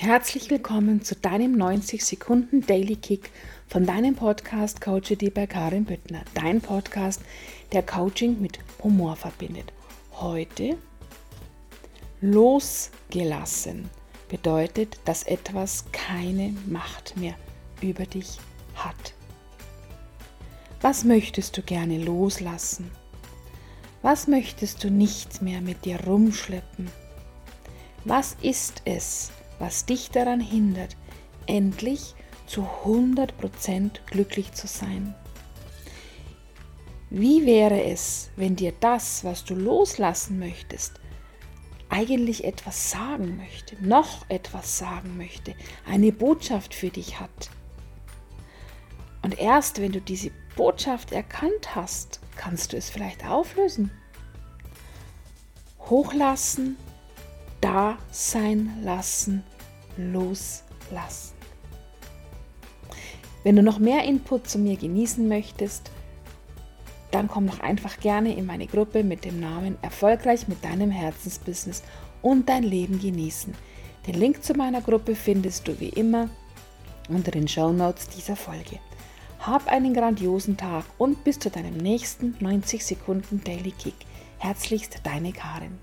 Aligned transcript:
Herzlich 0.00 0.48
willkommen 0.48 1.02
zu 1.02 1.16
deinem 1.16 1.56
90 1.56 2.04
Sekunden 2.04 2.64
Daily 2.64 2.94
Kick 2.94 3.32
von 3.66 3.84
deinem 3.84 4.14
Podcast 4.14 4.80
Coach 4.80 5.08
die 5.18 5.28
bei 5.28 5.48
Karin 5.48 5.86
Büttner. 5.86 6.22
Dein 6.34 6.60
Podcast, 6.60 7.20
der 7.72 7.82
Coaching 7.82 8.40
mit 8.40 8.60
Humor 8.80 9.16
verbindet. 9.16 9.72
Heute 10.12 10.78
losgelassen 12.20 13.90
bedeutet, 14.28 15.00
dass 15.04 15.24
etwas 15.24 15.86
keine 15.90 16.54
Macht 16.66 17.16
mehr 17.16 17.34
über 17.82 18.06
dich 18.06 18.38
hat. 18.76 19.14
Was 20.80 21.02
möchtest 21.02 21.56
du 21.56 21.62
gerne 21.62 21.98
loslassen? 21.98 22.88
Was 24.02 24.28
möchtest 24.28 24.84
du 24.84 24.92
nicht 24.92 25.42
mehr 25.42 25.60
mit 25.60 25.84
dir 25.84 25.98
rumschleppen? 26.06 26.88
Was 28.04 28.36
ist 28.42 28.82
es, 28.84 29.32
was 29.58 29.86
dich 29.86 30.10
daran 30.10 30.40
hindert, 30.40 30.96
endlich 31.46 32.14
zu 32.46 32.66
100% 32.84 33.90
glücklich 34.06 34.52
zu 34.52 34.66
sein? 34.66 35.14
Wie 37.10 37.46
wäre 37.46 37.84
es, 37.84 38.30
wenn 38.36 38.56
dir 38.56 38.72
das, 38.80 39.24
was 39.24 39.44
du 39.44 39.54
loslassen 39.54 40.38
möchtest, 40.38 41.00
eigentlich 41.88 42.44
etwas 42.44 42.90
sagen 42.90 43.38
möchte, 43.38 43.76
noch 43.82 44.28
etwas 44.28 44.76
sagen 44.76 45.16
möchte, 45.16 45.54
eine 45.86 46.12
Botschaft 46.12 46.74
für 46.74 46.90
dich 46.90 47.18
hat? 47.18 47.50
Und 49.22 49.38
erst 49.38 49.80
wenn 49.80 49.92
du 49.92 50.00
diese 50.00 50.30
Botschaft 50.54 51.12
erkannt 51.12 51.74
hast, 51.74 52.20
kannst 52.36 52.72
du 52.72 52.76
es 52.76 52.90
vielleicht 52.90 53.24
auflösen. 53.24 53.90
Hochlassen, 55.88 56.76
da 57.60 57.96
sein 58.10 58.70
lassen, 58.82 59.44
loslassen. 59.98 61.34
Wenn 63.44 63.56
du 63.56 63.62
noch 63.62 63.78
mehr 63.78 64.04
Input 64.04 64.48
zu 64.48 64.58
mir 64.58 64.76
genießen 64.76 65.28
möchtest, 65.28 65.90
dann 67.10 67.28
komm 67.28 67.46
doch 67.46 67.60
einfach 67.60 68.00
gerne 68.00 68.36
in 68.36 68.46
meine 68.46 68.66
Gruppe 68.66 69.02
mit 69.02 69.24
dem 69.24 69.40
Namen 69.40 69.78
Erfolgreich 69.82 70.48
mit 70.48 70.64
deinem 70.64 70.90
Herzensbusiness 70.90 71.82
und 72.22 72.48
dein 72.48 72.62
Leben 72.62 73.00
genießen. 73.00 73.54
Den 74.06 74.14
Link 74.14 74.42
zu 74.42 74.54
meiner 74.54 74.80
Gruppe 74.80 75.14
findest 75.14 75.68
du 75.68 75.78
wie 75.80 75.88
immer 75.88 76.28
unter 77.08 77.30
den 77.30 77.48
Show 77.48 77.72
Notes 77.72 78.08
dieser 78.08 78.36
Folge. 78.36 78.78
Hab 79.40 79.68
einen 79.68 79.94
grandiosen 79.94 80.56
Tag 80.56 80.84
und 80.98 81.24
bis 81.24 81.38
zu 81.38 81.48
deinem 81.48 81.76
nächsten 81.76 82.36
90 82.40 82.84
Sekunden 82.84 83.42
Daily 83.44 83.72
Kick. 83.72 83.94
Herzlichst 84.38 85.00
deine 85.04 85.32
Karin. 85.32 85.78